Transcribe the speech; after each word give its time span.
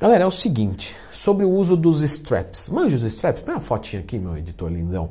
Galera, 0.00 0.22
é 0.22 0.26
o 0.28 0.30
seguinte, 0.30 0.94
sobre 1.10 1.44
o 1.44 1.50
uso 1.50 1.76
dos 1.76 2.02
straps. 2.02 2.68
Manja 2.68 2.94
os 2.94 3.02
straps? 3.02 3.42
Põe 3.42 3.54
uma 3.54 3.60
fotinha 3.60 4.00
aqui, 4.00 4.16
meu 4.16 4.36
editor 4.36 4.70
lindão. 4.70 5.10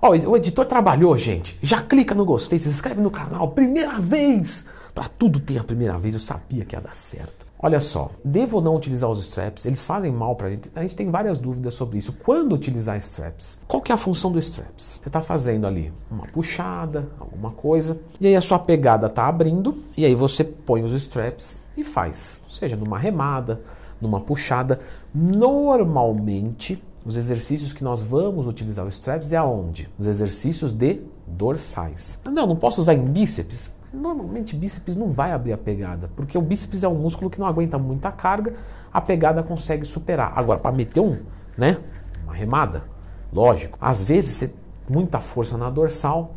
Ó, 0.00 0.10
o 0.10 0.36
editor 0.36 0.64
trabalhou, 0.64 1.18
gente. 1.18 1.58
Já 1.60 1.82
clica 1.82 2.14
no 2.14 2.24
gostei, 2.24 2.56
se 2.56 2.68
inscreve 2.68 3.00
no 3.00 3.10
canal. 3.10 3.48
Primeira 3.48 3.98
vez! 3.98 4.64
Para 4.94 5.08
tudo 5.08 5.40
tem 5.40 5.58
a 5.58 5.64
primeira 5.64 5.98
vez, 5.98 6.14
eu 6.14 6.20
sabia 6.20 6.64
que 6.64 6.76
ia 6.76 6.80
dar 6.80 6.94
certo. 6.94 7.48
Olha 7.58 7.80
só, 7.80 8.12
devo 8.24 8.58
ou 8.58 8.62
não 8.62 8.76
utilizar 8.76 9.10
os 9.10 9.18
straps? 9.18 9.66
Eles 9.66 9.84
fazem 9.84 10.12
mal 10.12 10.36
pra 10.36 10.50
gente? 10.50 10.70
A 10.72 10.82
gente 10.82 10.94
tem 10.94 11.10
várias 11.10 11.38
dúvidas 11.38 11.74
sobre 11.74 11.98
isso. 11.98 12.12
Quando 12.12 12.54
utilizar 12.54 12.96
straps? 12.98 13.58
Qual 13.66 13.82
que 13.82 13.90
é 13.90 13.96
a 13.96 13.98
função 13.98 14.30
do 14.30 14.38
straps? 14.38 15.00
Você 15.02 15.08
está 15.08 15.20
fazendo 15.20 15.66
ali 15.66 15.92
uma 16.08 16.28
puxada, 16.28 17.08
alguma 17.18 17.50
coisa, 17.50 17.98
e 18.20 18.28
aí 18.28 18.36
a 18.36 18.40
sua 18.40 18.60
pegada 18.60 19.08
está 19.08 19.26
abrindo, 19.26 19.82
e 19.96 20.04
aí 20.04 20.14
você 20.14 20.44
põe 20.44 20.84
os 20.84 20.92
straps 20.92 21.60
e 21.76 21.82
faz. 21.82 22.40
Seja 22.48 22.76
numa 22.76 23.00
remada, 23.00 23.60
numa 24.00 24.20
puxada. 24.20 24.80
Normalmente, 25.14 26.82
os 27.04 27.16
exercícios 27.16 27.72
que 27.72 27.82
nós 27.82 28.02
vamos 28.02 28.46
utilizar 28.46 28.86
os 28.86 28.94
straps 28.94 29.32
é 29.32 29.36
aonde? 29.36 29.88
Os 29.98 30.06
exercícios 30.06 30.72
de 30.72 31.00
dorsais. 31.26 32.20
Não, 32.30 32.46
não 32.46 32.56
posso 32.56 32.80
usar 32.80 32.94
em 32.94 33.04
bíceps? 33.04 33.72
Normalmente 33.92 34.54
bíceps 34.54 34.94
não 34.96 35.12
vai 35.12 35.32
abrir 35.32 35.52
a 35.52 35.58
pegada, 35.58 36.10
porque 36.14 36.36
o 36.36 36.42
bíceps 36.42 36.84
é 36.84 36.88
um 36.88 36.94
músculo 36.94 37.30
que 37.30 37.40
não 37.40 37.46
aguenta 37.46 37.78
muita 37.78 38.12
carga, 38.12 38.54
a 38.92 39.00
pegada 39.00 39.42
consegue 39.42 39.86
superar. 39.86 40.32
Agora, 40.36 40.58
para 40.58 40.72
meter 40.72 41.00
um, 41.00 41.18
né, 41.56 41.78
uma 42.24 42.34
remada, 42.34 42.84
lógico. 43.32 43.78
Às 43.80 44.02
vezes, 44.02 44.52
muita 44.88 45.20
força 45.20 45.56
na 45.56 45.70
dorsal, 45.70 46.34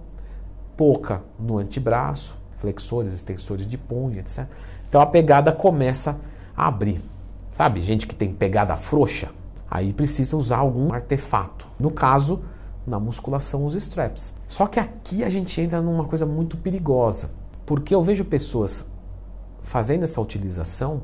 pouca 0.77 1.21
no 1.37 1.57
antebraço, 1.57 2.37
flexores, 2.55 3.13
extensores 3.13 3.67
de 3.67 3.77
punho, 3.77 4.19
etc. 4.19 4.45
Então 4.87 5.01
a 5.01 5.05
pegada 5.05 5.51
começa 5.51 6.19
a 6.55 6.67
abrir. 6.67 7.01
Sabe, 7.51 7.81
gente 7.81 8.07
que 8.07 8.15
tem 8.15 8.33
pegada 8.33 8.75
frouxa, 8.77 9.29
aí 9.69 9.93
precisa 9.93 10.37
usar 10.37 10.57
algum 10.57 10.93
artefato. 10.93 11.67
No 11.79 11.91
caso, 11.91 12.41
na 12.87 12.99
musculação, 12.99 13.65
os 13.65 13.75
straps. 13.75 14.33
Só 14.47 14.65
que 14.67 14.79
aqui 14.79 15.23
a 15.23 15.29
gente 15.29 15.59
entra 15.59 15.81
numa 15.81 16.05
coisa 16.05 16.25
muito 16.25 16.57
perigosa, 16.57 17.31
porque 17.65 17.93
eu 17.93 18.01
vejo 18.01 18.25
pessoas 18.25 18.89
fazendo 19.61 20.03
essa 20.03 20.19
utilização 20.19 21.01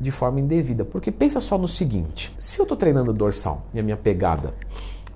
de 0.00 0.10
forma 0.10 0.40
indevida. 0.40 0.84
Porque 0.84 1.10
pensa 1.10 1.40
só 1.40 1.58
no 1.58 1.68
seguinte: 1.68 2.34
se 2.38 2.58
eu 2.58 2.64
estou 2.64 2.76
treinando 2.76 3.12
dorsal 3.12 3.62
e 3.74 3.80
a 3.80 3.82
minha 3.82 3.96
pegada 3.96 4.54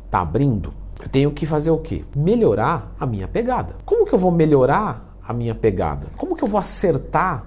está 0.05 0.21
abrindo, 0.21 0.73
eu 1.01 1.09
tenho 1.09 1.31
que 1.31 1.47
fazer 1.47 1.71
o 1.71 1.79
quê? 1.79 2.05
Melhorar 2.15 2.95
a 2.99 3.07
minha 3.07 3.29
pegada. 3.29 3.77
Como 3.85 4.07
que 4.07 4.15
eu 4.15 4.19
vou 4.19 4.31
melhorar 4.31 5.17
a 5.27 5.33
minha 5.33 5.55
pegada? 5.55 6.09
Como 6.17 6.37
que 6.37 6.45
eu 6.45 6.49
vou 6.49 6.61
acertar 6.61 7.47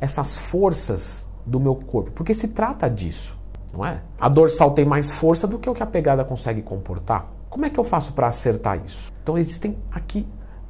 essas 0.00 0.36
forças 0.36 1.26
do 1.50 1.58
meu 1.58 1.74
corpo, 1.74 2.12
porque 2.12 2.32
se 2.32 2.48
trata 2.48 2.88
disso, 2.88 3.36
não 3.72 3.84
é? 3.84 4.00
A 4.20 4.28
dorsal 4.28 4.70
tem 4.70 4.84
mais 4.84 5.10
força 5.10 5.46
do 5.46 5.58
que 5.58 5.68
o 5.68 5.74
que 5.74 5.82
a 5.82 5.86
pegada 5.86 6.24
consegue 6.24 6.62
comportar. 6.62 7.28
Como 7.48 7.64
é 7.64 7.70
que 7.70 7.80
eu 7.80 7.84
faço 7.84 8.12
para 8.12 8.28
acertar 8.28 8.80
isso? 8.84 9.12
Então 9.20 9.36
existem 9.36 9.76
aqui 9.90 10.26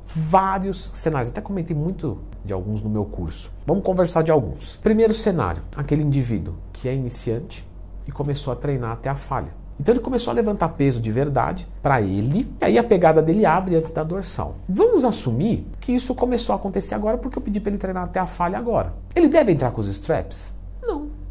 vários 0.06 0.90
cenários. 0.94 1.28
Até 1.28 1.42
comentei 1.42 1.76
muito 1.76 2.18
de 2.42 2.54
alguns 2.54 2.80
no 2.80 2.88
meu 2.88 3.04
curso. 3.04 3.52
Vamos 3.66 3.84
conversar 3.84 4.22
de 4.22 4.30
alguns. 4.30 4.76
Primeiro 4.76 5.12
cenário, 5.12 5.62
aquele 5.76 6.02
indivíduo 6.02 6.54
que 6.72 6.88
é 6.88 6.94
iniciante 6.94 7.68
e 8.08 8.10
começou 8.10 8.50
a 8.52 8.56
treinar 8.56 8.92
até 8.92 9.10
a 9.10 9.14
falha. 9.14 9.60
Então 9.78 9.94
ele 9.94 10.02
começou 10.02 10.30
a 10.30 10.34
levantar 10.34 10.70
peso 10.70 11.00
de 11.00 11.10
verdade 11.10 11.66
para 11.82 12.02
ele, 12.02 12.54
e 12.60 12.64
aí 12.64 12.76
a 12.76 12.84
pegada 12.84 13.22
dele 13.22 13.46
abre 13.46 13.76
antes 13.76 13.90
da 13.90 14.04
dorsal. 14.04 14.56
Vamos 14.68 15.06
assumir 15.06 15.66
que 15.80 15.92
isso 15.92 16.14
começou 16.14 16.52
a 16.52 16.56
acontecer 16.56 16.94
agora 16.94 17.16
porque 17.16 17.38
eu 17.38 17.42
pedi 17.42 17.60
para 17.60 17.70
ele 17.70 17.78
treinar 17.78 18.04
até 18.04 18.20
a 18.20 18.26
falha 18.26 18.58
agora. 18.58 18.92
Ele 19.14 19.28
deve 19.28 19.52
entrar 19.52 19.70
com 19.70 19.80
os 19.80 19.86
straps? 19.86 20.52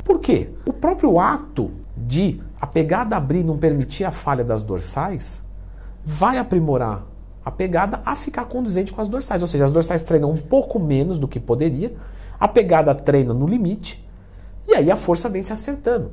Por 0.09 0.17
quê? 0.17 0.49
O 0.65 0.73
próprio 0.73 1.19
ato 1.19 1.69
de 1.95 2.41
a 2.59 2.65
pegada 2.65 3.15
abrir 3.15 3.43
não 3.43 3.59
permitir 3.59 4.05
a 4.05 4.09
falha 4.09 4.43
das 4.43 4.63
dorsais 4.63 5.45
vai 6.03 6.39
aprimorar 6.39 7.05
a 7.45 7.51
pegada 7.51 8.01
a 8.03 8.15
ficar 8.15 8.45
condizente 8.45 8.91
com 8.91 8.99
as 9.01 9.07
dorsais. 9.07 9.43
Ou 9.43 9.47
seja, 9.47 9.65
as 9.65 9.71
dorsais 9.71 10.01
treinam 10.01 10.31
um 10.31 10.35
pouco 10.35 10.79
menos 10.79 11.19
do 11.19 11.27
que 11.27 11.39
poderia, 11.39 11.93
a 12.39 12.47
pegada 12.47 12.95
treina 12.95 13.35
no 13.35 13.45
limite, 13.45 14.03
e 14.67 14.73
aí 14.73 14.89
a 14.89 14.95
força 14.95 15.29
vem 15.29 15.43
se 15.43 15.53
acertando. 15.53 16.11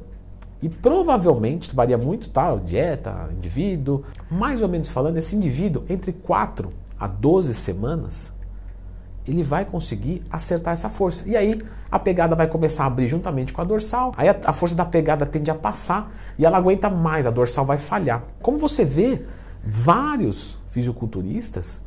E 0.61 0.69
provavelmente, 0.69 1.75
varia 1.75 1.97
muito, 1.97 2.29
tá? 2.29 2.55
Dieta, 2.57 3.31
indivíduo, 3.33 4.05
mais 4.31 4.61
ou 4.61 4.69
menos 4.69 4.91
falando, 4.91 5.17
esse 5.17 5.35
indivíduo, 5.35 5.85
entre 5.89 6.13
4 6.13 6.71
a 7.01 7.07
12 7.07 7.55
semanas, 7.55 8.36
ele 9.27 9.43
vai 9.43 9.65
conseguir 9.65 10.23
acertar 10.31 10.73
essa 10.73 10.89
força. 10.89 11.29
E 11.29 11.37
aí 11.37 11.59
a 11.91 11.99
pegada 11.99 12.35
vai 12.35 12.47
começar 12.47 12.85
a 12.85 12.87
abrir 12.87 13.09
juntamente 13.09 13.53
com 13.53 13.61
a 13.61 13.65
dorsal, 13.65 14.13
aí 14.17 14.29
a, 14.29 14.37
a, 14.45 14.53
força 14.53 14.75
da 14.75 14.85
pegada 14.85 15.27
tende 15.27 15.51
a 15.51 15.55
passar 15.55 16.13
e 16.39 16.45
ela 16.45 16.59
aguenta 16.59 16.89
mais, 16.89 17.27
a 17.27 17.31
dorsal 17.31 17.65
vai 17.65 17.79
falhar. 17.79 18.23
Como 18.41 18.59
você 18.59 18.85
vê, 18.85 19.23
vários 19.65 20.59
fisiculturistas, 20.69 21.85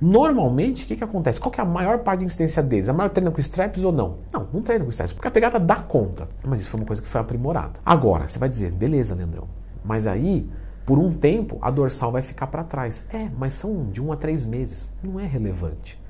normalmente 0.00 0.84
o 0.84 0.86
que, 0.86 0.96
que 0.96 1.04
acontece? 1.04 1.38
Qual 1.38 1.50
que 1.50 1.60
é 1.60 1.62
a 1.62 1.66
maior 1.66 1.98
parte 2.00 2.20
de 2.20 2.26
incidência 2.26 2.62
deles? 2.62 2.88
A 2.88 2.92
maior 2.92 3.10
treina 3.10 3.30
com 3.30 3.40
straps 3.40 3.84
ou 3.84 3.92
não? 3.92 4.18
Não, 4.32 4.48
não 4.52 4.62
treina 4.62 4.84
com 4.84 4.90
straps, 4.90 5.12
porque 5.12 5.28
a 5.28 5.30
pegada 5.30 5.60
dá 5.60 5.76
conta. 5.76 6.28
Mas 6.44 6.60
isso 6.60 6.70
foi 6.70 6.80
uma 6.80 6.86
coisa 6.86 7.00
que 7.00 7.08
foi 7.08 7.20
aprimorada. 7.20 7.78
Agora, 7.84 8.26
você 8.26 8.38
vai 8.38 8.48
dizer, 8.48 8.72
beleza, 8.72 9.14
Leandrão, 9.14 9.46
mas 9.84 10.06
aí 10.06 10.50
por 10.84 10.98
um 10.98 11.12
tempo 11.12 11.58
a 11.62 11.70
dorsal 11.70 12.10
vai 12.10 12.22
ficar 12.22 12.48
para 12.48 12.64
trás. 12.64 13.06
É, 13.12 13.28
mas 13.38 13.54
são 13.54 13.84
de 13.90 14.02
um 14.02 14.12
a 14.12 14.16
três 14.16 14.44
meses. 14.44 14.88
Não 15.02 15.20
é 15.20 15.26
relevante. 15.26 16.01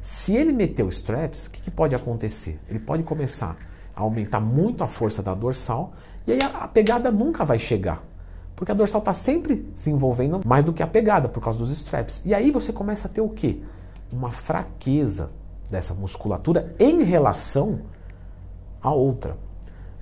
Se 0.00 0.36
ele 0.36 0.52
meter 0.52 0.84
o 0.84 0.88
straps, 0.88 1.46
o 1.46 1.50
que, 1.50 1.60
que, 1.60 1.70
pode 1.70 1.94
acontecer? 1.94 2.60
Ele 2.68 2.78
pode 2.78 3.02
começar 3.02 3.56
a 3.94 4.00
aumentar 4.00 4.40
muito 4.40 4.84
a 4.84 4.86
força 4.86 5.22
da 5.22 5.34
dorsal 5.34 5.92
e 6.26 6.32
aí 6.32 6.38
a, 6.42 6.64
a 6.64 6.68
pegada 6.68 7.10
nunca 7.10 7.44
vai 7.44 7.58
chegar. 7.58 8.02
Porque 8.54 8.72
a 8.72 8.74
dorsal 8.74 9.00
está 9.00 9.12
sempre 9.12 9.68
se 9.74 9.90
envolvendo 9.90 10.40
mais 10.44 10.64
do 10.64 10.72
que 10.72 10.82
a 10.82 10.86
pegada 10.86 11.28
por 11.28 11.42
causa 11.42 11.58
dos 11.58 11.70
straps. 11.70 12.22
E 12.24 12.34
aí 12.34 12.50
você 12.50 12.72
começa 12.72 13.06
a 13.06 13.10
ter 13.10 13.20
o 13.20 13.28
quê? 13.28 13.60
Uma 14.12 14.30
fraqueza 14.30 15.30
dessa 15.70 15.94
musculatura 15.94 16.74
em 16.78 17.02
relação 17.02 17.80
à 18.82 18.92
outra. 18.92 19.36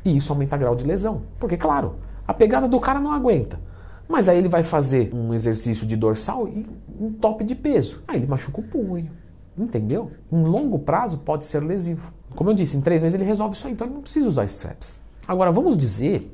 E 0.04 0.16
isso 0.16 0.32
aumenta 0.32 0.56
o 0.56 0.58
grau 0.58 0.74
de 0.74 0.84
lesão. 0.84 1.22
Porque, 1.38 1.56
claro, 1.56 1.96
a 2.26 2.32
pegada 2.32 2.68
do 2.68 2.80
cara 2.80 3.00
não 3.00 3.12
aguenta. 3.12 3.60
Mas 4.08 4.28
aí 4.28 4.38
ele 4.38 4.48
vai 4.48 4.62
fazer 4.62 5.12
um 5.12 5.34
exercício 5.34 5.86
de 5.86 5.96
dorsal 5.96 6.48
e 6.48 6.66
um 6.98 7.12
top 7.12 7.44
de 7.44 7.54
peso. 7.54 8.02
Aí 8.06 8.18
ele 8.18 8.26
machuca 8.26 8.60
o 8.60 8.64
punho, 8.64 9.10
Entendeu? 9.56 10.10
Em 10.30 10.44
longo 10.44 10.78
prazo 10.78 11.18
pode 11.18 11.44
ser 11.44 11.60
lesivo. 11.60 12.12
Como 12.34 12.50
eu 12.50 12.54
disse, 12.54 12.76
em 12.76 12.80
três 12.80 13.02
meses 13.02 13.14
ele 13.14 13.24
resolve 13.24 13.56
isso 13.56 13.66
aí, 13.66 13.72
então 13.72 13.86
ele 13.86 13.94
não 13.94 14.02
precisa 14.02 14.28
usar 14.28 14.44
straps. 14.44 15.00
Agora, 15.26 15.50
vamos 15.50 15.76
dizer 15.76 16.32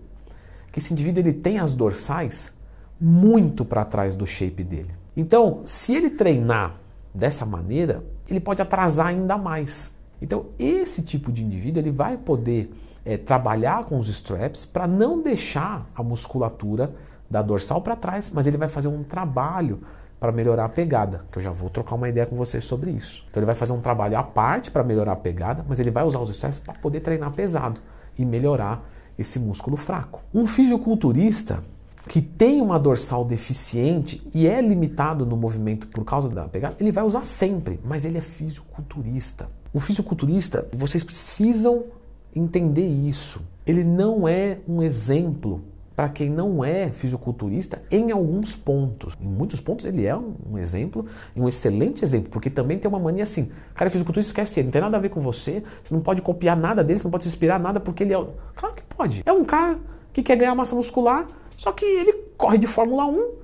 que 0.72 0.78
esse 0.78 0.92
indivíduo 0.92 1.22
ele 1.22 1.32
tem 1.32 1.58
as 1.58 1.72
dorsais 1.72 2.54
muito 3.00 3.64
para 3.64 3.84
trás 3.84 4.14
do 4.14 4.26
shape 4.26 4.64
dele. 4.64 4.90
Então, 5.16 5.60
se 5.64 5.94
ele 5.94 6.10
treinar 6.10 6.76
dessa 7.14 7.44
maneira, 7.44 8.02
ele 8.28 8.40
pode 8.40 8.62
atrasar 8.62 9.08
ainda 9.08 9.36
mais. 9.36 9.94
Então, 10.20 10.46
esse 10.58 11.02
tipo 11.02 11.30
de 11.30 11.44
indivíduo 11.44 11.82
ele 11.82 11.90
vai 11.90 12.16
poder 12.16 12.72
é, 13.04 13.16
trabalhar 13.16 13.84
com 13.84 13.98
os 13.98 14.08
straps 14.08 14.64
para 14.64 14.86
não 14.86 15.20
deixar 15.20 15.90
a 15.94 16.02
musculatura 16.02 16.94
da 17.28 17.42
dorsal 17.42 17.80
para 17.82 17.96
trás, 17.96 18.30
mas 18.30 18.46
ele 18.46 18.56
vai 18.56 18.68
fazer 18.68 18.88
um 18.88 19.02
trabalho 19.02 19.80
para 20.22 20.30
melhorar 20.30 20.66
a 20.66 20.68
pegada, 20.68 21.24
que 21.32 21.38
eu 21.38 21.42
já 21.42 21.50
vou 21.50 21.68
trocar 21.68 21.96
uma 21.96 22.08
ideia 22.08 22.24
com 22.24 22.36
vocês 22.36 22.62
sobre 22.62 22.92
isso. 22.92 23.26
Então 23.28 23.40
ele 23.40 23.46
vai 23.46 23.56
fazer 23.56 23.72
um 23.72 23.80
trabalho 23.80 24.16
à 24.16 24.22
parte 24.22 24.70
para 24.70 24.84
melhorar 24.84 25.14
a 25.14 25.16
pegada, 25.16 25.64
mas 25.68 25.80
ele 25.80 25.90
vai 25.90 26.04
usar 26.04 26.20
os 26.20 26.30
straps 26.30 26.60
para 26.60 26.74
poder 26.74 27.00
treinar 27.00 27.32
pesado 27.32 27.80
e 28.16 28.24
melhorar 28.24 28.88
esse 29.18 29.40
músculo 29.40 29.76
fraco. 29.76 30.22
Um 30.32 30.46
fisiculturista 30.46 31.64
que 32.06 32.22
tem 32.22 32.62
uma 32.62 32.78
dorsal 32.78 33.24
deficiente 33.24 34.24
e 34.32 34.46
é 34.46 34.60
limitado 34.60 35.26
no 35.26 35.36
movimento 35.36 35.88
por 35.88 36.04
causa 36.04 36.28
da 36.28 36.44
pegada, 36.44 36.76
ele 36.78 36.92
vai 36.92 37.02
usar 37.02 37.24
sempre, 37.24 37.80
mas 37.84 38.04
ele 38.04 38.18
é 38.18 38.20
fisiculturista. 38.20 39.48
O 39.74 39.80
fisiculturista, 39.80 40.68
vocês 40.72 41.02
precisam 41.02 41.86
entender 42.32 42.86
isso. 42.86 43.42
Ele 43.66 43.82
não 43.82 44.28
é 44.28 44.58
um 44.68 44.84
exemplo 44.84 45.64
para 45.94 46.08
quem 46.08 46.28
não 46.28 46.64
é 46.64 46.90
fisiculturista 46.90 47.80
em 47.90 48.10
alguns 48.10 48.54
pontos. 48.54 49.14
Em 49.20 49.26
muitos 49.26 49.60
pontos 49.60 49.84
ele 49.84 50.06
é 50.06 50.16
um 50.16 50.56
exemplo, 50.58 51.06
um 51.36 51.48
excelente 51.48 52.02
exemplo, 52.04 52.30
porque 52.30 52.50
também 52.50 52.78
tem 52.78 52.88
uma 52.88 52.98
mania 52.98 53.22
assim, 53.22 53.50
cara, 53.74 53.90
fisiculturista 53.90 54.30
esquece 54.30 54.60
ele, 54.60 54.66
não 54.66 54.72
tem 54.72 54.82
nada 54.82 54.96
a 54.96 55.00
ver 55.00 55.10
com 55.10 55.20
você, 55.20 55.62
você 55.82 55.94
não 55.94 56.00
pode 56.00 56.22
copiar 56.22 56.56
nada 56.56 56.82
dele, 56.82 56.98
você 56.98 57.04
não 57.04 57.10
pode 57.10 57.24
se 57.24 57.28
inspirar 57.28 57.58
nada 57.58 57.78
porque 57.80 58.04
ele 58.04 58.14
é... 58.14 58.26
Claro 58.54 58.74
que 58.74 58.82
pode. 58.82 59.22
É 59.24 59.32
um 59.32 59.44
cara 59.44 59.78
que 60.12 60.22
quer 60.22 60.36
ganhar 60.36 60.54
massa 60.54 60.74
muscular, 60.74 61.26
só 61.56 61.72
que 61.72 61.84
ele 61.84 62.12
corre 62.36 62.58
de 62.58 62.66
Fórmula 62.66 63.06
1, 63.06 63.41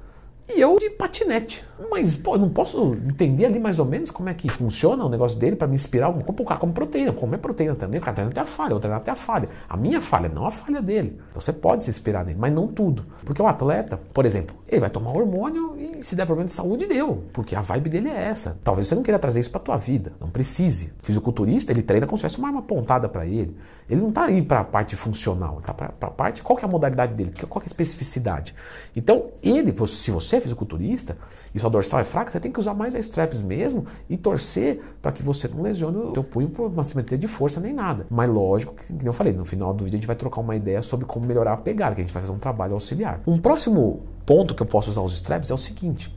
e 0.48 0.60
eu 0.60 0.78
de 0.78 0.90
patinete. 0.90 1.64
Mas, 1.90 2.16
pô, 2.16 2.34
eu 2.34 2.40
não 2.40 2.48
posso 2.48 2.94
entender 3.06 3.44
ali 3.44 3.60
mais 3.60 3.78
ou 3.78 3.84
menos 3.84 4.10
como 4.10 4.28
é 4.28 4.34
que 4.34 4.48
funciona 4.48 5.04
o 5.04 5.08
negócio 5.08 5.38
dele 5.38 5.54
para 5.54 5.68
me 5.68 5.74
inspirar. 5.74 6.12
Como 6.12 6.42
o 6.42 6.44
cara 6.44 6.58
come 6.58 6.72
proteína, 6.72 7.12
comer 7.12 7.38
proteína 7.38 7.74
também. 7.74 8.00
O 8.00 8.02
cara 8.02 8.16
tem 8.16 8.24
até 8.24 8.40
a 8.40 8.44
falha, 8.44 8.74
o 8.74 8.80
treinador 8.80 9.04
tem 9.04 9.12
a 9.12 9.16
falha. 9.16 9.48
A 9.68 9.76
minha 9.76 10.00
falha, 10.00 10.28
não 10.28 10.46
a 10.46 10.50
falha 10.50 10.82
dele. 10.82 11.18
Então 11.30 11.40
você 11.40 11.52
pode 11.52 11.84
se 11.84 11.90
inspirar 11.90 12.24
nele, 12.24 12.38
mas 12.38 12.52
não 12.52 12.66
tudo. 12.66 13.04
Porque 13.24 13.40
o 13.40 13.46
atleta, 13.46 14.00
por 14.12 14.26
exemplo, 14.26 14.56
ele 14.66 14.80
vai 14.80 14.90
tomar 14.90 15.16
hormônio 15.16 15.76
e 15.78 16.02
se 16.02 16.16
der 16.16 16.26
problema 16.26 16.48
de 16.48 16.54
saúde, 16.54 16.86
deu. 16.86 17.24
Porque 17.32 17.54
a 17.54 17.60
vibe 17.60 17.90
dele 17.90 18.08
é 18.08 18.24
essa. 18.24 18.58
Talvez 18.64 18.88
você 18.88 18.94
não 18.94 19.02
queira 19.02 19.18
trazer 19.18 19.40
isso 19.40 19.50
para 19.50 19.60
tua 19.60 19.76
vida. 19.76 20.12
Não 20.20 20.30
precise. 20.30 20.92
O 21.02 21.06
fisiculturista, 21.06 21.72
ele 21.72 21.82
treina 21.82 22.06
como 22.06 22.18
se 22.18 22.22
fosse 22.22 22.38
uma 22.38 22.48
arma 22.48 22.60
apontada 22.60 23.08
para 23.08 23.24
ele. 23.24 23.56
Ele 23.88 24.00
não 24.02 24.10
está 24.10 24.24
aí 24.24 24.42
para 24.42 24.60
a 24.60 24.64
parte 24.64 24.96
funcional, 24.96 25.52
ele 25.52 25.60
está 25.60 25.72
para 25.72 26.08
a 26.08 26.10
parte. 26.10 26.42
Qual 26.42 26.56
que 26.56 26.64
é 26.64 26.68
a 26.68 26.70
modalidade 26.70 27.14
dele? 27.14 27.32
Qual 27.48 27.60
que 27.60 27.66
é 27.66 27.68
a 27.68 27.72
especificidade? 27.72 28.54
Então, 28.94 29.26
ele, 29.42 29.74
se 29.86 30.10
você 30.10 30.37
é 30.38 30.40
fisiculturista 30.40 31.16
e 31.54 31.58
sua 31.58 31.68
dorsal 31.70 32.00
é 32.00 32.04
fraca, 32.04 32.30
você 32.30 32.40
tem 32.40 32.50
que 32.50 32.58
usar 32.58 32.74
mais 32.74 32.94
a 32.94 32.98
straps 32.98 33.42
mesmo 33.42 33.86
e 34.08 34.16
torcer 34.16 34.80
para 35.02 35.12
que 35.12 35.22
você 35.22 35.48
não 35.48 35.62
lesione 35.62 35.96
o 35.96 36.14
seu 36.14 36.24
punho 36.24 36.48
por 36.48 36.68
uma 36.68 36.84
simetria 36.84 37.18
de 37.18 37.28
força 37.28 37.60
nem 37.60 37.72
nada. 37.72 38.06
Mas 38.10 38.30
lógico 38.30 38.74
que, 38.74 38.92
como 38.92 39.06
eu 39.06 39.12
falei, 39.12 39.32
no 39.32 39.44
final 39.44 39.74
do 39.74 39.84
vídeo 39.84 39.96
a 39.96 39.98
gente 39.98 40.06
vai 40.06 40.16
trocar 40.16 40.40
uma 40.40 40.56
ideia 40.56 40.82
sobre 40.82 41.06
como 41.06 41.26
melhorar 41.26 41.52
a 41.52 41.56
pegada, 41.56 41.94
que 41.94 42.00
a 42.00 42.04
gente 42.04 42.12
vai 42.12 42.22
fazer 42.22 42.32
um 42.32 42.38
trabalho 42.38 42.74
auxiliar. 42.74 43.20
Um 43.26 43.38
próximo 43.38 44.02
ponto 44.24 44.54
que 44.54 44.62
eu 44.62 44.66
posso 44.66 44.90
usar 44.90 45.02
os 45.02 45.12
straps 45.12 45.50
é 45.50 45.54
o 45.54 45.58
seguinte: 45.58 46.14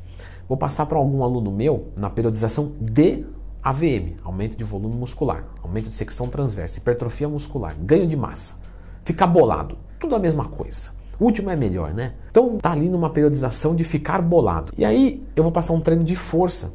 vou 0.47 0.57
passar 0.57 0.85
para 0.85 0.97
algum 0.97 1.24
aluno 1.24 1.51
meu 1.51 1.88
na 1.97 2.09
periodização 2.09 2.74
de 2.79 3.25
AVM, 3.63 4.15
aumento 4.24 4.57
de 4.57 4.63
volume 4.63 4.95
muscular, 4.95 5.45
aumento 5.62 5.89
de 5.89 5.95
secção 5.95 6.27
transversa, 6.27 6.79
hipertrofia 6.79 7.29
muscular, 7.29 7.75
ganho 7.79 8.07
de 8.07 8.17
massa, 8.17 8.59
ficar 9.03 9.27
bolado, 9.27 9.77
tudo 10.00 10.15
a 10.15 10.19
mesma 10.19 10.45
coisa. 10.45 11.00
Último 11.21 11.51
é 11.51 11.56
melhor, 11.56 11.94
né? 11.94 12.13
Então 12.31 12.57
tá 12.57 12.71
ali 12.71 12.89
numa 12.89 13.12
periodização 13.12 13.75
de 13.75 13.83
ficar 13.83 14.23
bolado. 14.23 14.73
E 14.75 14.83
aí 14.83 15.23
eu 15.35 15.44
vou 15.44 15.51
passar 15.51 15.71
um 15.71 15.79
treino 15.79 16.03
de 16.03 16.15
força 16.15 16.73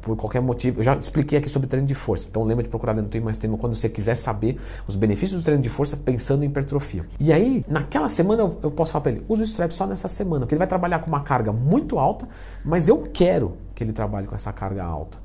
por 0.00 0.16
qualquer 0.16 0.40
motivo. 0.40 0.80
Eu 0.80 0.84
já 0.84 0.96
expliquei 0.96 1.38
aqui 1.38 1.50
sobre 1.50 1.68
treino 1.68 1.86
de 1.86 1.94
força, 1.94 2.26
então 2.26 2.42
lembra 2.42 2.62
de 2.62 2.70
procurar 2.70 2.94
dentro 2.94 3.20
do 3.20 3.24
Mais 3.24 3.36
Treino 3.36 3.58
quando 3.58 3.74
você 3.74 3.90
quiser 3.90 4.14
saber 4.14 4.58
os 4.88 4.96
benefícios 4.96 5.38
do 5.38 5.44
treino 5.44 5.62
de 5.62 5.68
força 5.68 5.94
pensando 5.94 6.42
em 6.42 6.46
hipertrofia. 6.46 7.04
E 7.20 7.30
aí, 7.30 7.62
naquela 7.68 8.08
semana, 8.08 8.42
eu, 8.42 8.58
eu 8.62 8.70
posso 8.70 8.92
falar 8.92 9.02
para 9.02 9.12
ele: 9.12 9.24
use 9.28 9.42
o 9.42 9.44
strap 9.44 9.70
só 9.72 9.86
nessa 9.86 10.08
semana, 10.08 10.40
porque 10.40 10.54
ele 10.54 10.58
vai 10.58 10.66
trabalhar 10.66 11.00
com 11.00 11.08
uma 11.08 11.20
carga 11.20 11.52
muito 11.52 11.98
alta, 11.98 12.26
mas 12.64 12.88
eu 12.88 12.98
quero 13.12 13.58
que 13.74 13.84
ele 13.84 13.92
trabalhe 13.92 14.26
com 14.26 14.34
essa 14.34 14.54
carga 14.54 14.82
alta. 14.82 15.18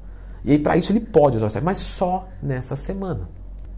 E 0.43 0.51
aí, 0.51 0.59
para 0.59 0.75
isso, 0.75 0.91
ele 0.91 0.99
pode 0.99 1.37
usar 1.37 1.45
o 1.45 1.47
strap, 1.47 1.63
mas 1.63 1.77
só 1.77 2.27
nessa 2.43 2.75
semana. 2.75 3.29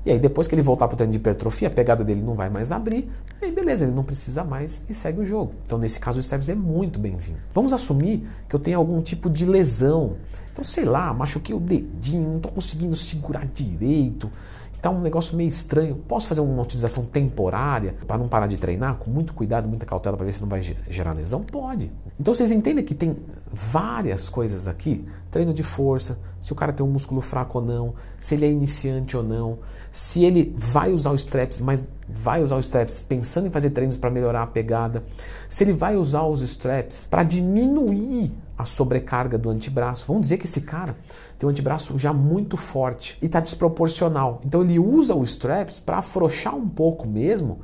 E 0.06 0.12
aí, 0.12 0.20
depois 0.20 0.48
que 0.48 0.56
ele 0.56 0.62
voltar 0.62 0.88
para 0.88 0.96
o 0.96 0.98
treino 0.98 1.12
de 1.12 1.18
hipertrofia, 1.18 1.68
a 1.68 1.72
pegada 1.72 2.04
dele 2.04 2.22
não 2.22 2.34
vai 2.34 2.50
mais 2.50 2.72
abrir, 2.72 3.10
aí, 3.42 3.52
beleza, 3.52 3.86
ele 3.86 3.94
não 3.94 4.04
precisa 4.04 4.44
mais 4.44 4.86
e 4.90 4.94
segue 4.94 5.20
o 5.20 5.26
jogo. 5.26 5.54
Então, 5.66 5.78
nesse 5.78 6.00
caso, 6.00 6.18
o 6.18 6.20
straps 6.22 6.50
é 6.50 6.56
muito 6.56 6.98
bem-vindo. 6.98 7.40
Vamos 7.54 7.74
assumir 7.74 8.28
que 8.48 8.56
eu 8.56 8.60
tenho 8.60 8.78
algum 8.78 9.02
tipo 9.02 9.30
de 9.30 9.46
lesão. 9.46 10.16
Então, 10.52 10.64
sei 10.64 10.86
lá, 10.86 11.14
machuquei 11.14 11.54
o 11.56 11.60
dedinho, 11.60 12.30
não 12.30 12.38
estou 12.38 12.52
conseguindo 12.52 12.96
segurar 12.96 13.46
direito, 13.46 14.32
Está 14.80 14.90
um 14.90 15.02
negócio 15.02 15.36
meio 15.36 15.50
estranho. 15.50 15.94
Posso 16.08 16.26
fazer 16.26 16.40
uma 16.40 16.64
utilização 16.64 17.04
temporária 17.04 17.96
para 18.08 18.18
não 18.18 18.30
parar 18.30 18.48
de 18.48 18.56
treinar? 18.56 18.96
Com 18.96 19.12
muito 19.12 19.34
cuidado, 19.34 19.68
muita 19.68 19.86
cautela 19.86 20.16
para 20.16 20.26
ver 20.26 20.32
se 20.32 20.40
não 20.40 20.48
vai 20.48 20.62
gerar 20.62 21.12
lesão? 21.12 21.44
Pode. 21.44 21.92
Então 22.18 22.34
vocês 22.34 22.50
entendem 22.50 22.86
que 22.86 22.96
tem 22.96 23.18
várias 23.52 24.30
coisas 24.30 24.70
aqui: 24.70 25.06
treino 25.30 25.54
de 25.54 25.64
força, 25.64 26.18
se 26.40 26.54
o 26.54 26.56
cara 26.56 26.72
tem 26.72 26.86
um 26.86 26.90
músculo 26.90 27.20
fraco 27.20 27.60
ou 27.60 27.66
não, 27.66 27.94
se 28.22 28.36
ele 28.36 28.46
é 28.46 28.52
iniciante 28.52 29.18
ou 29.18 29.24
não, 29.24 29.60
se 29.92 30.24
ele 30.24 30.56
vai 30.58 30.94
usar 30.94 31.12
os 31.12 31.22
straps, 31.22 31.60
mas 31.60 31.86
vai 32.12 32.44
usar 32.44 32.58
os 32.58 32.66
straps 32.66 33.06
pensando 33.08 33.48
em 33.48 33.52
fazer 33.52 33.70
treinos 33.70 33.96
para 33.96 34.10
melhorar 34.10 34.44
a 34.44 34.48
pegada, 34.48 35.04
se 35.48 35.64
ele 35.64 35.74
vai 35.74 35.96
usar 35.96 36.24
os 36.24 36.42
straps 36.42 37.08
para 37.10 37.24
diminuir 37.24 38.32
a 38.58 38.66
sobrecarga 38.66 39.38
do 39.38 39.50
antebraço. 39.50 40.06
Vamos 40.08 40.24
dizer 40.24 40.38
que 40.38 40.46
esse 40.46 40.62
cara 40.62 40.96
tem 41.38 41.48
um 41.48 41.52
antebraço 41.52 41.98
já 41.98 42.12
muito 42.12 42.58
forte 42.58 43.18
e 43.22 43.28
está 43.28 43.40
desproporcional. 43.40 44.42
Então 44.46 44.62
ele 44.62 44.80
usa 44.80 45.16
o 45.16 45.24
straps 45.24 45.80
para 45.80 46.00
afrouxar 46.00 46.56
um 46.56 46.68
pouco 46.68 47.08
mesmo 47.08 47.60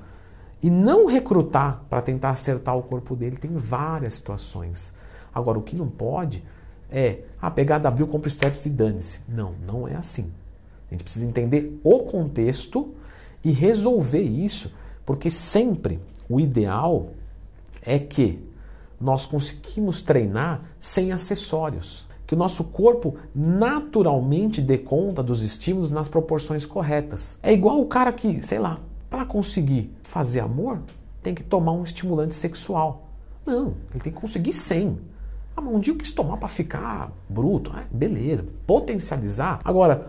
e 0.62 0.70
não 0.70 1.06
recrutar 1.06 1.84
para 1.90 2.02
tentar 2.02 2.30
acertar 2.30 2.78
o 2.78 2.84
corpo 2.84 3.16
dele. 3.16 3.36
Tem 3.36 3.52
várias 3.56 4.14
situações. 4.14 4.94
Agora, 5.34 5.60
o 5.60 5.62
que 5.62 5.76
não 5.76 5.90
pode 5.90 6.44
é 6.90 7.20
a 7.42 7.48
ah, 7.48 7.52
pegada 7.52 7.90
abriu, 7.90 8.08
compra 8.08 8.30
straps 8.30 8.66
e 8.66 8.70
dane-se. 8.70 9.20
Não, 9.28 9.54
não 9.68 9.88
é 9.88 9.96
assim. 9.96 10.32
A 10.90 10.94
gente 10.94 11.04
precisa 11.04 11.26
entender 11.26 11.80
o 11.84 12.00
contexto 12.00 12.96
e 13.46 13.52
resolver 13.52 14.24
isso, 14.24 14.74
porque 15.06 15.30
sempre 15.30 16.00
o 16.28 16.40
ideal 16.40 17.12
é 17.84 18.00
que 18.00 18.44
nós 19.00 19.28
conseguimos 19.28 20.02
treinar 20.02 20.64
sem 20.80 21.12
acessórios. 21.12 22.08
Que 22.26 22.34
o 22.34 22.38
nosso 22.38 22.64
corpo 22.64 23.18
naturalmente 23.36 24.60
dê 24.60 24.80
conta 24.80 25.22
dos 25.22 25.44
estímulos 25.44 25.92
nas 25.92 26.08
proporções 26.08 26.66
corretas. 26.66 27.38
É 27.44 27.54
igual 27.54 27.80
o 27.80 27.86
cara 27.86 28.12
que, 28.12 28.42
sei 28.42 28.58
lá, 28.58 28.80
para 29.12 29.24
conseguir 29.26 29.96
fazer 30.02 30.40
amor, 30.40 30.80
tem 31.22 31.36
que 31.36 31.44
tomar 31.44 31.74
um 31.74 31.84
estimulante 31.84 32.34
sexual. 32.34 33.10
Não, 33.46 33.76
ele 33.92 34.04
tem 34.04 34.12
que 34.12 34.20
conseguir 34.20 34.54
sem. 34.54 34.98
Ah, 35.56 35.62
mas 35.62 35.76
um 35.76 35.80
dia 35.80 35.94
eu 35.94 35.98
quis 35.98 36.12
tomar 36.12 36.38
para 36.38 36.48
ficar 36.48 37.12
bruto. 37.30 37.72
Ah, 37.76 37.84
beleza, 37.92 38.44
potencializar. 38.66 39.60
Agora, 39.64 40.08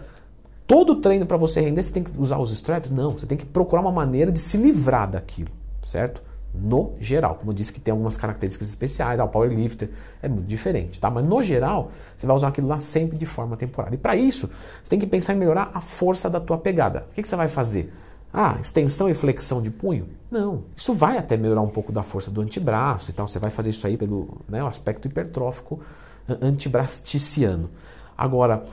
todo 0.66 0.96
treino 0.96 1.26
para 1.26 1.36
você 1.36 1.60
render, 1.60 1.82
você 1.82 1.92
tem 1.92 2.02
que 2.02 2.10
usar 2.18 2.38
os 2.38 2.50
straps? 2.50 2.90
Não, 2.90 3.10
você 3.10 3.26
tem 3.26 3.38
que 3.38 3.46
procurar 3.46 3.82
uma 3.82 3.92
maneira 3.92 4.32
de 4.32 4.38
se 4.38 4.56
livrar 4.56 5.10
daquilo, 5.10 5.50
certo? 5.84 6.22
No 6.54 6.94
geral, 7.00 7.34
como 7.34 7.50
eu 7.50 7.54
disse 7.54 7.72
que 7.72 7.80
tem 7.80 7.92
algumas 7.92 8.16
características 8.16 8.68
especiais, 8.68 9.20
ah, 9.20 9.24
o 9.24 9.28
powerlifter 9.28 9.90
é 10.22 10.28
muito 10.28 10.46
diferente, 10.46 10.98
tá? 10.98 11.10
Mas 11.10 11.24
no 11.24 11.42
geral, 11.42 11.90
você 12.16 12.26
vai 12.26 12.34
usar 12.34 12.48
aquilo 12.48 12.66
lá 12.66 12.80
sempre 12.80 13.18
de 13.18 13.26
forma 13.26 13.56
temporária. 13.56 13.94
E 13.94 13.98
para 13.98 14.16
isso, 14.16 14.48
você 14.82 14.88
tem 14.88 14.98
que 14.98 15.06
pensar 15.06 15.34
em 15.34 15.36
melhorar 15.36 15.70
a 15.74 15.80
força 15.80 16.30
da 16.30 16.40
tua 16.40 16.56
pegada. 16.56 17.06
O 17.10 17.14
que, 17.14 17.22
que 17.22 17.28
você 17.28 17.36
vai 17.36 17.48
fazer? 17.48 17.92
Ah, 18.32 18.56
extensão 18.60 19.08
e 19.08 19.14
flexão 19.14 19.62
de 19.62 19.70
punho? 19.70 20.08
Não. 20.30 20.64
Isso 20.76 20.92
vai 20.92 21.18
até 21.18 21.36
melhorar 21.36 21.62
um 21.62 21.68
pouco 21.68 21.92
da 21.92 22.02
força 22.02 22.30
do 22.30 22.40
antebraço 22.40 23.10
e 23.10 23.14
tal. 23.14 23.28
Você 23.28 23.38
vai 23.38 23.50
fazer 23.50 23.70
isso 23.70 23.86
aí 23.86 23.96
pelo 23.96 24.38
né, 24.48 24.66
aspecto 24.66 25.06
hipertrófico 25.06 25.80
antebrasticiano. 26.28 27.70
Agora, 28.16 28.64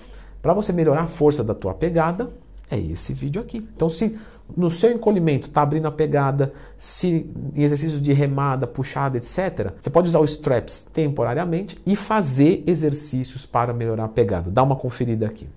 para 0.44 0.54
você 0.54 0.74
melhorar 0.74 1.04
a 1.04 1.08
força 1.08 1.42
da 1.42 1.56
tua 1.56 1.74
pegada, 1.74 2.30
é 2.70 2.78
esse 2.78 3.14
vídeo 3.14 3.42
aqui. 3.42 3.66
Então, 3.76 3.88
se 3.88 4.20
no 4.58 4.70
seu 4.70 4.92
encolhimento 4.92 5.48
está 5.48 5.62
abrindo 5.62 5.88
a 5.88 5.92
pegada, 5.92 6.54
se 6.78 7.26
em 7.56 7.64
exercícios 7.64 8.02
de 8.02 8.12
remada, 8.12 8.68
puxada, 8.68 9.16
etc., 9.16 9.72
você 9.80 9.90
pode 9.90 10.10
usar 10.10 10.20
os 10.20 10.32
straps 10.32 10.86
temporariamente 10.92 11.80
e 11.86 11.96
fazer 11.96 12.62
exercícios 12.68 13.46
para 13.46 13.74
melhorar 13.74 14.04
a 14.04 14.10
pegada. 14.10 14.52
Dá 14.52 14.62
uma 14.62 14.76
conferida 14.76 15.26
aqui. 15.26 15.48